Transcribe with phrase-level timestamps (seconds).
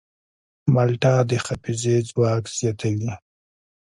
[0.73, 3.13] مالټه د حافظې ځواک زیاتوي.